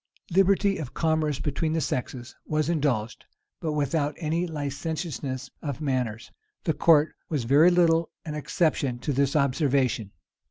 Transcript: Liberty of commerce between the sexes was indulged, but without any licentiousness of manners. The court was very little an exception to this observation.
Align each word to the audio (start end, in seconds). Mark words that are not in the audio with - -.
Liberty 0.31 0.79
of 0.79 0.95
commerce 0.95 1.37
between 1.37 1.73
the 1.73 1.79
sexes 1.79 2.35
was 2.47 2.69
indulged, 2.69 3.23
but 3.59 3.73
without 3.73 4.15
any 4.17 4.47
licentiousness 4.47 5.51
of 5.61 5.79
manners. 5.79 6.31
The 6.63 6.73
court 6.73 7.13
was 7.29 7.43
very 7.43 7.69
little 7.69 8.09
an 8.25 8.33
exception 8.33 8.97
to 8.97 9.13
this 9.13 9.35
observation. 9.35 10.09